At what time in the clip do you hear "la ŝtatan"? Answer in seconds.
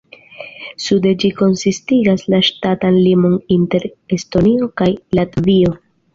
2.35-2.99